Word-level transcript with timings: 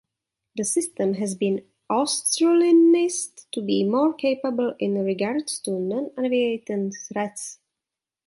The 0.55 0.65
system 0.65 1.13
has 1.13 1.35
been 1.35 1.63
'Australianised' 1.91 3.45
to 3.51 3.61
be 3.61 3.83
more 3.83 4.15
capable 4.15 4.73
in 4.79 4.95
regards 5.05 5.59
to 5.59 5.79
non-aviation 5.79 6.91
threats. 7.07 7.59